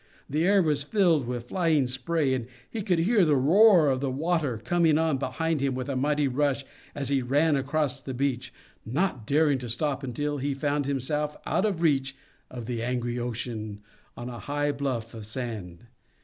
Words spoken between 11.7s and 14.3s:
reach of the angry ocean, on